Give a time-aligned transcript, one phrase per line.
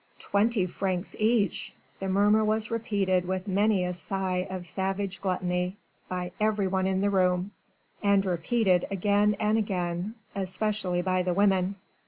[0.17, 5.77] "Twenty francs each...." The murmur was repeated with many a sigh of savage gluttony,
[6.09, 7.51] by every one in the room
[8.01, 11.75] and repeated again and again especially by the women.